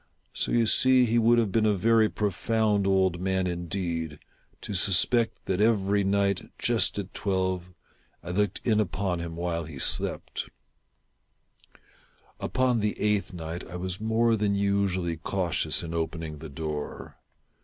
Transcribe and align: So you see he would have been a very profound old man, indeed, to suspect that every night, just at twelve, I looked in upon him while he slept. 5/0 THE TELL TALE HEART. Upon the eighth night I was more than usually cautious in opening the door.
So 0.33 0.51
you 0.51 0.65
see 0.65 1.05
he 1.05 1.19
would 1.19 1.37
have 1.37 1.51
been 1.51 1.67
a 1.67 1.75
very 1.75 2.09
profound 2.09 2.87
old 2.87 3.19
man, 3.19 3.45
indeed, 3.45 4.17
to 4.61 4.73
suspect 4.73 5.45
that 5.45 5.61
every 5.61 6.03
night, 6.03 6.49
just 6.57 6.97
at 6.97 7.13
twelve, 7.13 7.65
I 8.23 8.31
looked 8.31 8.65
in 8.65 8.79
upon 8.79 9.19
him 9.19 9.35
while 9.35 9.65
he 9.65 9.77
slept. 9.77 10.39
5/0 10.39 10.39
THE 10.41 10.41
TELL 10.41 10.49
TALE 10.53 11.81
HEART. 12.39 12.45
Upon 12.51 12.79
the 12.79 12.99
eighth 12.99 13.33
night 13.35 13.63
I 13.67 13.75
was 13.75 14.01
more 14.01 14.35
than 14.35 14.55
usually 14.55 15.17
cautious 15.17 15.83
in 15.83 15.93
opening 15.93 16.39
the 16.39 16.49
door. 16.49 17.19